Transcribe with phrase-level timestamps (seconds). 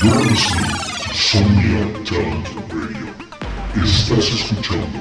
[0.00, 3.06] Sonia Talent Radio.
[3.84, 4.98] Estás escuchando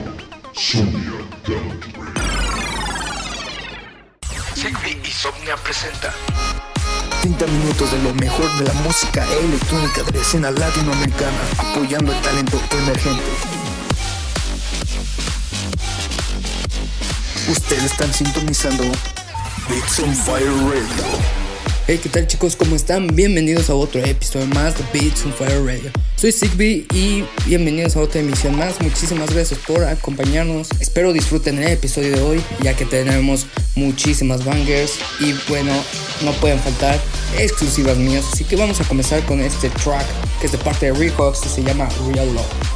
[0.54, 2.24] Sonia Talent Radio.
[4.54, 6.14] Sigby y Somnia presenta
[7.22, 12.22] 30 minutos de lo mejor de la música electrónica de la escena latinoamericana, apoyando el
[12.22, 13.24] talento emergente.
[17.50, 18.84] Ustedes están sintonizando
[19.68, 21.43] Beats on Fire Radio.
[21.86, 22.56] Hey, ¿qué tal chicos?
[22.56, 23.08] ¿Cómo están?
[23.08, 25.92] Bienvenidos a otro episodio más de Beats on Fire Radio.
[26.16, 28.80] Soy Sigby y bienvenidos a otra emisión más.
[28.80, 30.70] Muchísimas gracias por acompañarnos.
[30.80, 35.74] Espero disfruten el episodio de hoy, ya que tenemos muchísimas bangers y bueno,
[36.24, 36.98] no pueden faltar
[37.38, 38.24] exclusivas mías.
[38.32, 40.06] Así que vamos a comenzar con este track
[40.40, 42.73] que es de parte de Rehox y se llama Real Love.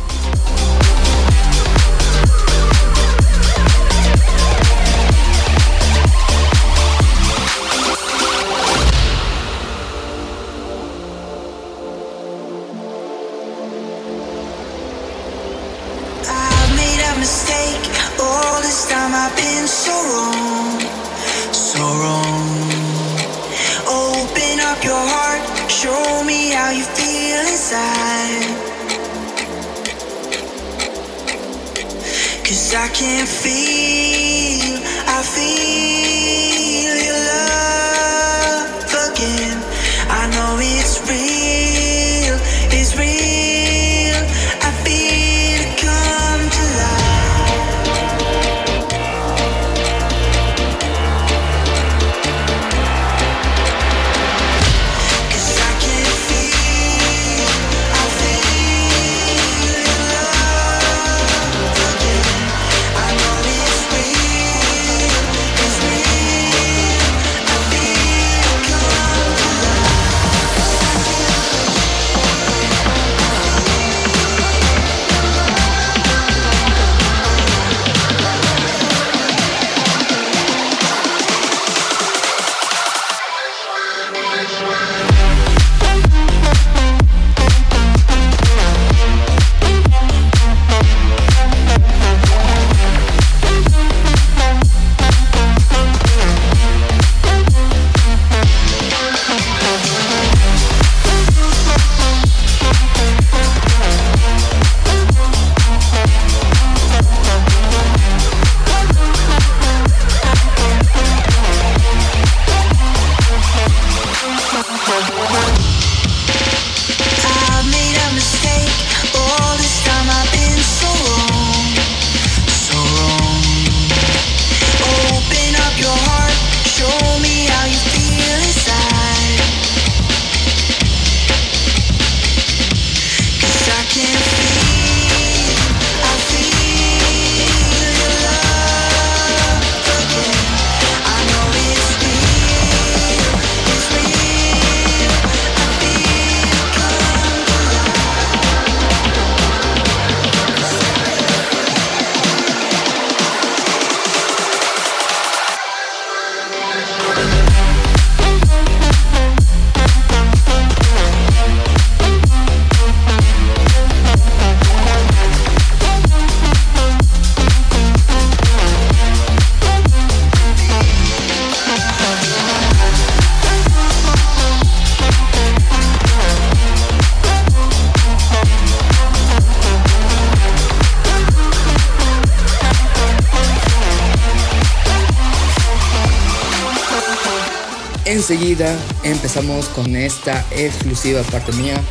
[188.29, 191.81] Enseguida empezamos con esta exclusiva parte mía.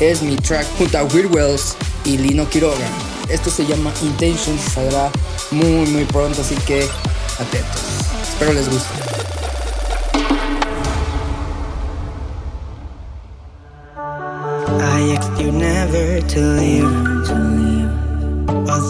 [0.00, 2.88] Es mi track junto a Weird Wells y Lino Quiroga.
[3.28, 5.12] Esto se llama Intentions saldrá
[5.52, 6.88] muy muy pronto, así que
[7.38, 7.80] atentos.
[8.28, 8.88] Espero les guste.
[14.80, 17.13] I asked you never to leave.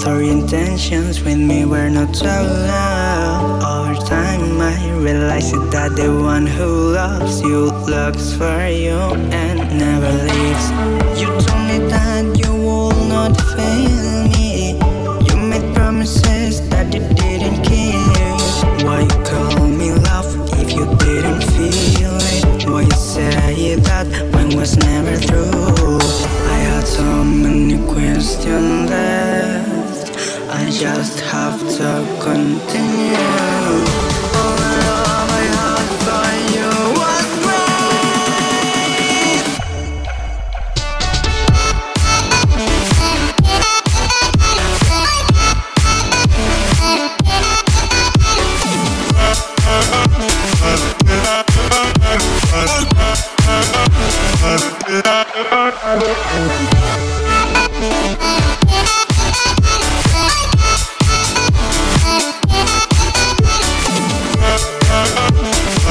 [0.05, 3.63] Your intentions with me were not so loud.
[3.65, 8.99] Over time, I realized that the one who loves you looks for you
[9.33, 11.14] and never leaves.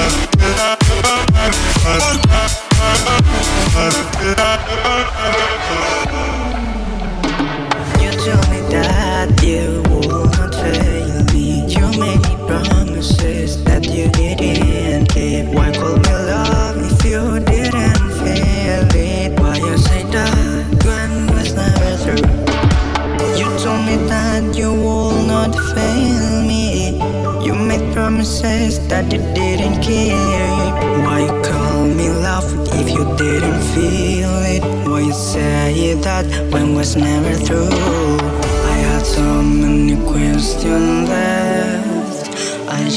[0.03, 0.32] love.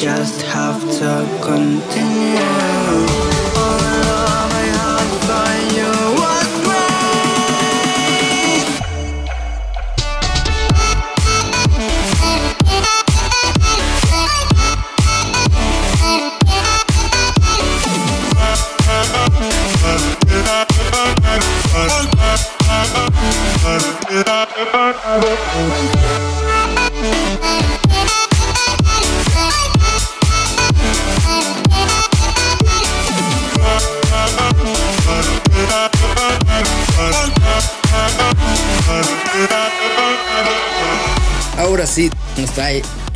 [0.07, 2.06] just have to continue.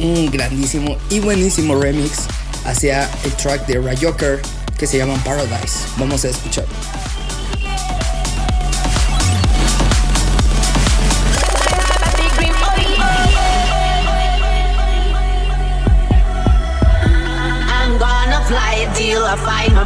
[0.01, 2.27] un grandísimo y buenísimo remix
[2.65, 4.41] hacia el track de Rayoker
[4.79, 5.87] que se llama Paradise.
[5.99, 6.75] Vamos a escucharlo.
[19.33, 19.85] I find my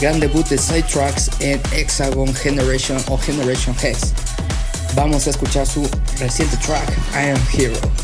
[0.00, 4.12] gran debut de Sidetracks en Hexagon Generation o Generation Hex.
[4.94, 5.88] Vamos a escuchar su
[6.18, 7.99] reciente track, I Am Hero.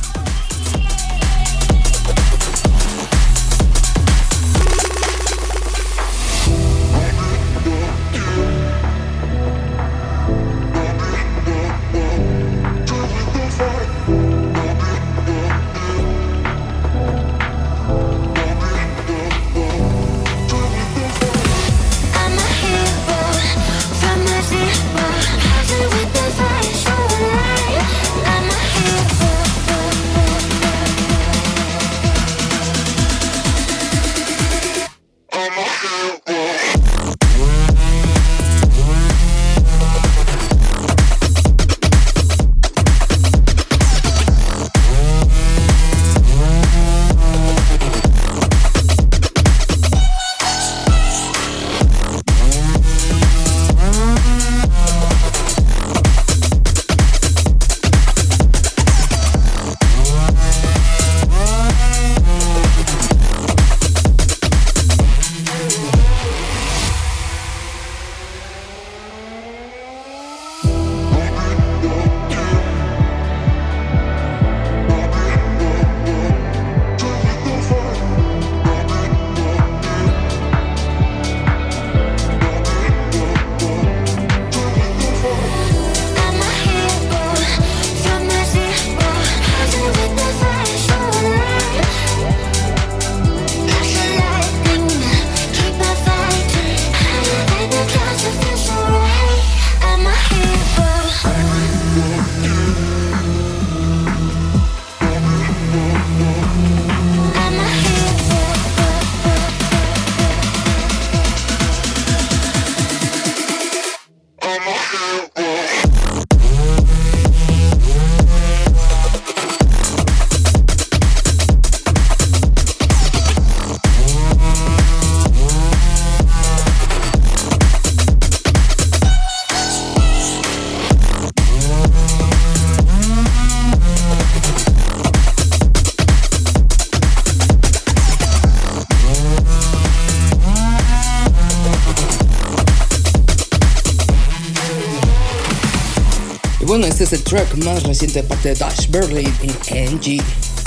[146.66, 149.32] Bueno, este es el track más reciente de parte de Dash Berlin
[149.68, 150.20] en NG.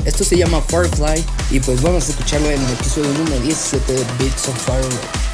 [0.06, 4.06] Esto se llama Firefly y pues vamos a escucharlo en el episodio número 17 de
[4.18, 5.28] Beats on Fire.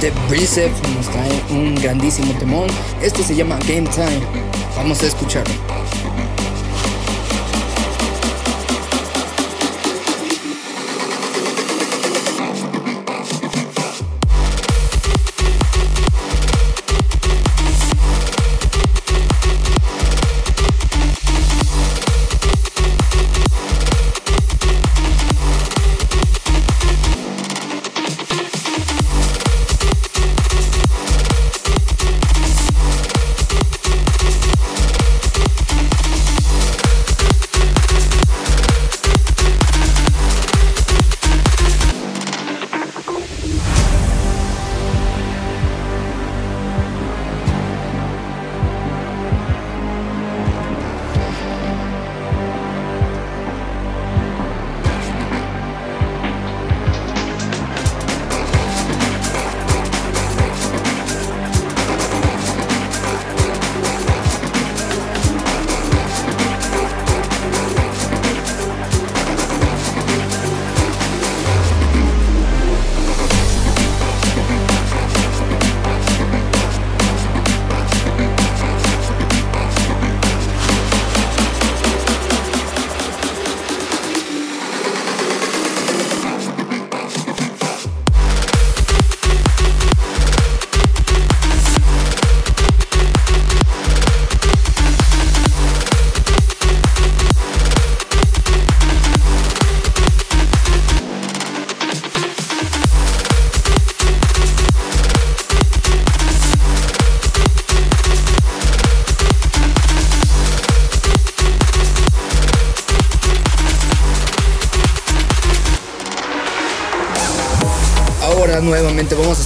[0.00, 2.70] Nuevamente Brisef nos trae un grandísimo temón.
[3.02, 4.22] Este se llama Game Time.
[4.74, 5.52] Vamos a escucharlo.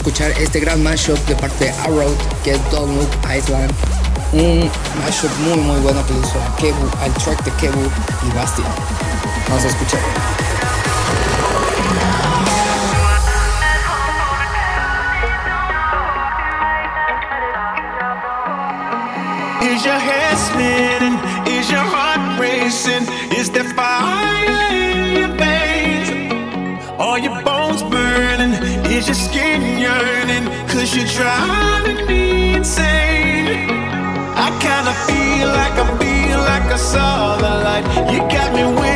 [0.06, 2.92] Escuchar este gran mashup de parte de Arrow, que es Don't
[3.24, 3.72] Island.
[4.34, 4.70] Un
[5.02, 8.68] mashup muy muy bueno que le hizo a Kebu, al track de Kebu y Bastian.
[9.48, 10.00] Vamos a escuchar.
[19.62, 21.18] Is your head spinning?
[21.46, 23.08] Is your heart racing?
[23.34, 23.64] Is there
[30.96, 33.68] you're driving me insane.
[34.46, 37.84] I kinda feel like I feel like I saw the light.
[38.12, 38.93] You got me way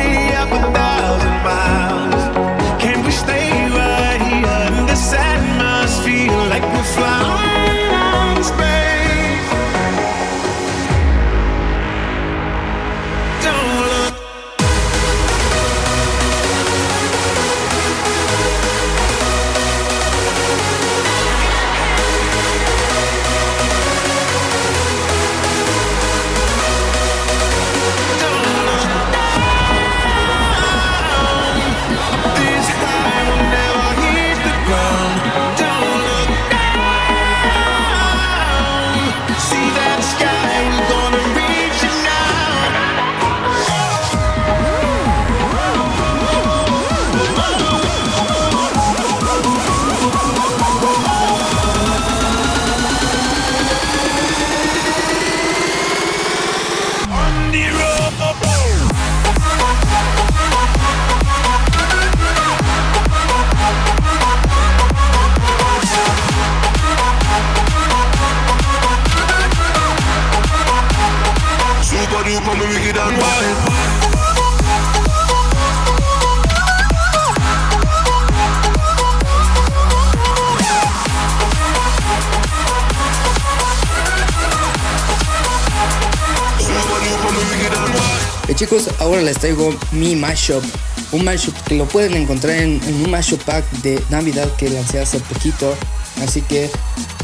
[88.99, 90.63] ahora les traigo mi mashup.
[91.11, 95.19] Un mashup que lo pueden encontrar en, un mashup pack de Navidad que lancé hace
[95.19, 95.75] poquito.
[96.21, 96.69] Así que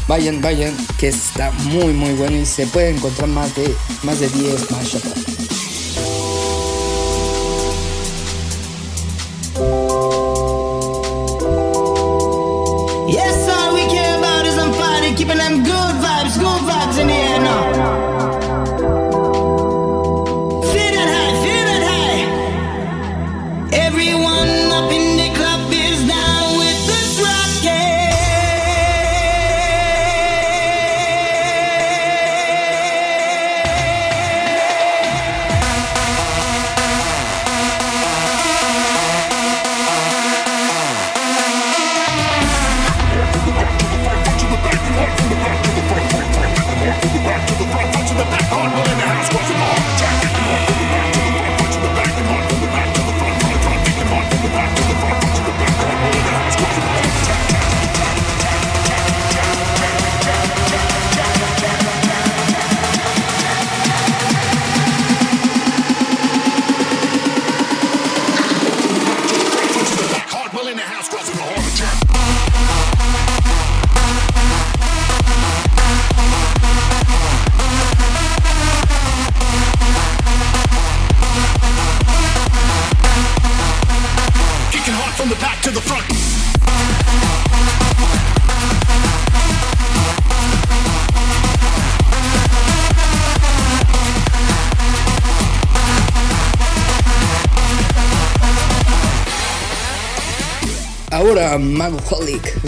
[0.08, 4.28] vayan, vayan, que está muy muy bueno y se puede encontrar más de, más de
[4.28, 5.26] 10 mashups.
[5.26, 5.35] Yes,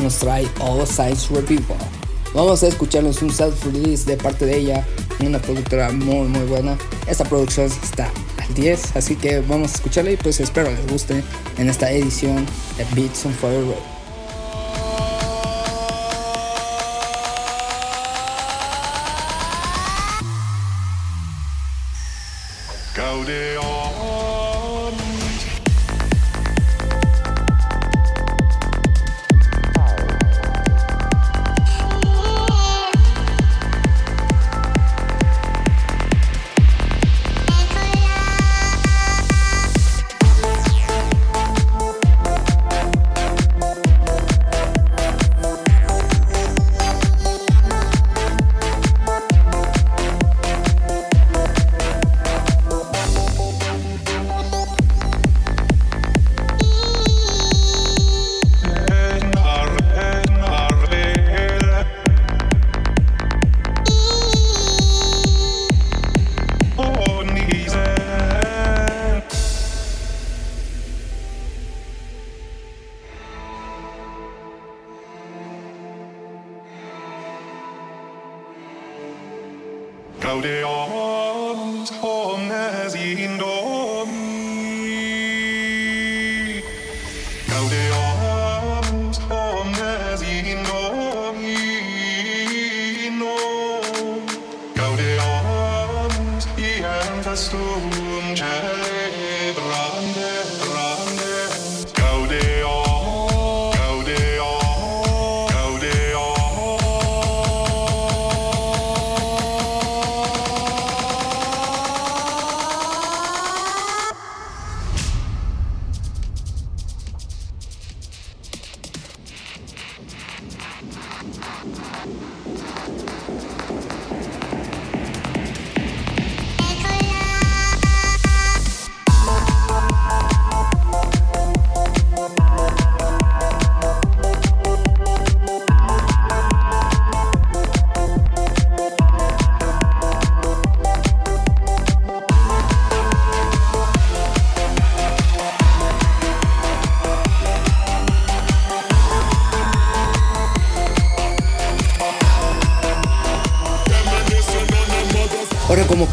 [0.09, 1.77] nos trae All Sides Revival.
[2.33, 4.87] Vamos a escucharles un self-release de parte de ella,
[5.21, 6.79] una productora muy muy buena.
[7.07, 11.23] Esta producción está al 10, así que vamos a escucharla y pues espero les guste
[11.59, 12.47] en esta edición
[12.79, 13.98] de Beats on Fire Road.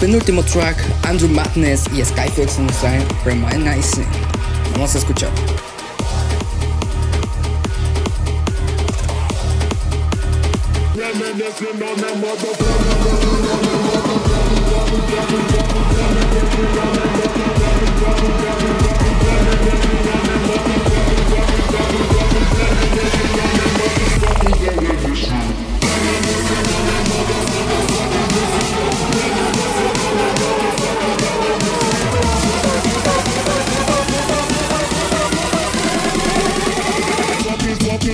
[0.06, 4.06] Penúltimo track, Andrew Madness y Skyflex nos traen Reminiscing.
[4.74, 5.32] Vamos a escuchar.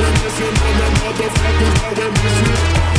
[0.00, 2.89] Reminiscing on the motherfuckers, how we're missing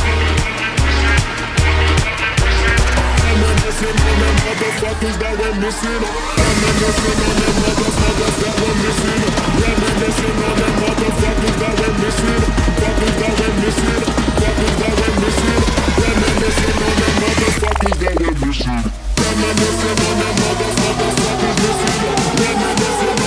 [3.72, 6.02] missing, all them motherfuckers that we're missing.
[6.02, 9.22] Reminiscing on them motherfuckers that we're missing.
[9.62, 12.42] Reminiscing on them motherfuckers that we're missing.
[12.82, 14.02] Fuckers that we're missing.
[14.42, 15.62] Fuckers that we're missing.
[16.02, 18.82] Reminiscing on them motherfuckers that we're missing.
[19.22, 22.00] Reminiscing on them motherfuckers that we're missing.
[22.42, 23.21] Reminiscing.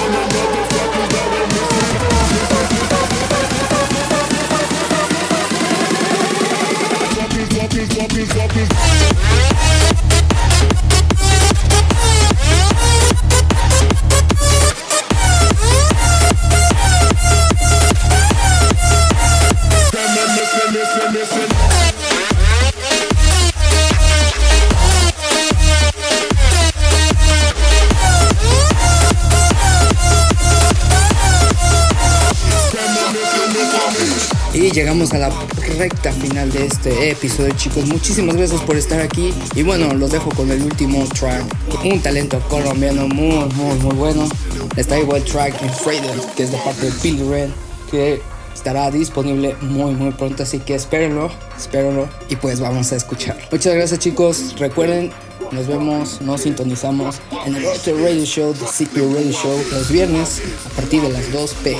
[36.89, 37.85] Este episodio, chicos.
[37.85, 39.33] Muchísimas gracias por estar aquí.
[39.55, 41.43] Y bueno, los dejo con el último track.
[41.83, 44.29] Un talento colombiano muy, muy, muy bueno.
[44.75, 47.49] Les traigo el track en Freedom, que es de parte de Billy Red,
[47.89, 48.21] que
[48.53, 50.43] estará disponible muy, muy pronto.
[50.43, 52.07] Así que espérenlo, espérenlo.
[52.29, 53.37] Y pues vamos a escuchar.
[53.51, 54.55] Muchas gracias, chicos.
[54.59, 55.11] Recuerden
[55.51, 60.41] nos vemos, nos sintonizamos en el otro radio show, The Secret Radio Show, los viernes
[60.65, 61.79] a partir de las 2 pm.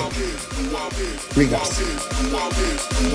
[1.36, 3.06] We got the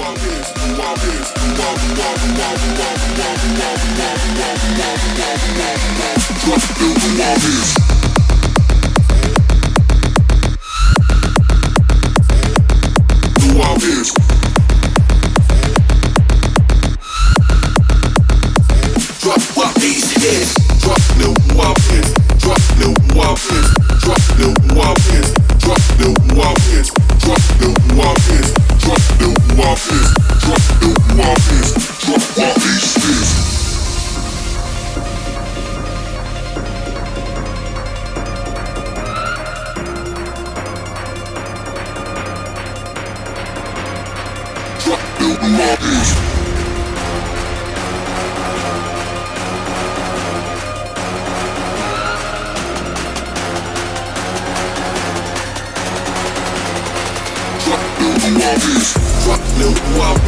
[58.61, 58.93] bitch.
[59.25, 60.21] Drop little wild.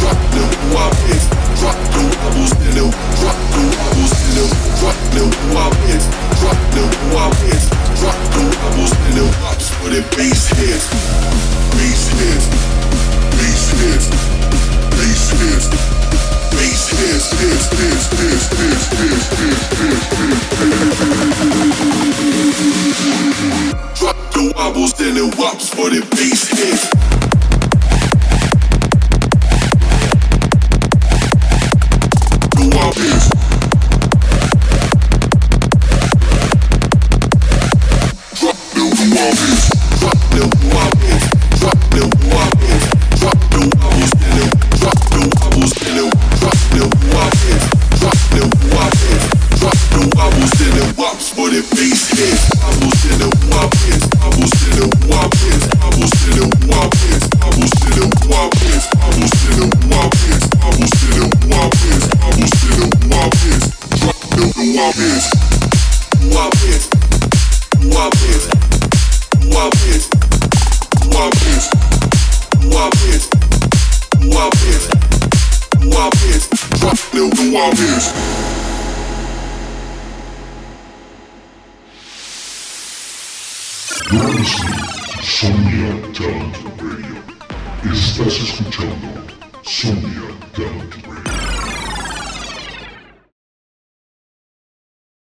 [0.00, 0.96] Drop little wild.
[1.60, 2.94] Drop little bubbles in little.
[3.20, 4.52] Drop little bubbles in little.
[4.80, 5.76] Drop little wild.
[6.40, 7.36] Drop little wild.
[8.00, 9.32] Drop little bubbles in little.
[9.44, 10.86] Pops for the bass hits.
[11.76, 12.46] Bass hits.
[13.36, 14.06] Bass hits.
[14.96, 15.36] Bass
[16.96, 17.28] Hits.
[23.98, 26.95] Drop the wobbles, then it wops for the bass hits.